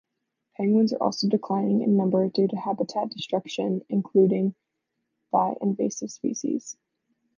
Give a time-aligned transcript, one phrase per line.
[0.57, 4.55] Penguins are also declining in numbers due to habitat destruction including
[5.29, 6.75] by invasive species.